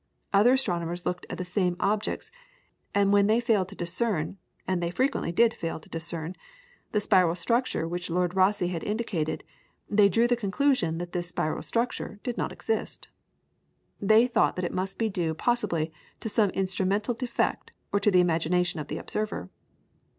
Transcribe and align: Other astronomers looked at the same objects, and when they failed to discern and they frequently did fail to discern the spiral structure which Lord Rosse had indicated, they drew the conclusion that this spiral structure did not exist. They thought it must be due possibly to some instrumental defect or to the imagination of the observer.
Other 0.33 0.53
astronomers 0.53 1.05
looked 1.05 1.27
at 1.29 1.37
the 1.37 1.45
same 1.45 1.75
objects, 1.79 2.31
and 2.95 3.13
when 3.13 3.27
they 3.27 3.39
failed 3.39 3.67
to 3.69 3.75
discern 3.75 4.39
and 4.67 4.81
they 4.81 4.89
frequently 4.89 5.31
did 5.31 5.53
fail 5.53 5.79
to 5.79 5.89
discern 5.89 6.35
the 6.91 6.99
spiral 6.99 7.35
structure 7.35 7.87
which 7.87 8.09
Lord 8.09 8.35
Rosse 8.35 8.61
had 8.67 8.83
indicated, 8.83 9.43
they 9.87 10.09
drew 10.09 10.27
the 10.27 10.35
conclusion 10.35 10.97
that 10.97 11.11
this 11.11 11.27
spiral 11.27 11.61
structure 11.61 12.19
did 12.23 12.35
not 12.35 12.51
exist. 12.51 13.09
They 14.01 14.25
thought 14.25 14.57
it 14.63 14.73
must 14.73 14.97
be 14.97 15.07
due 15.07 15.35
possibly 15.35 15.93
to 16.19 16.29
some 16.29 16.49
instrumental 16.49 17.13
defect 17.13 17.71
or 17.93 17.99
to 17.99 18.09
the 18.09 18.21
imagination 18.21 18.79
of 18.79 18.87
the 18.87 18.97
observer. 18.97 19.49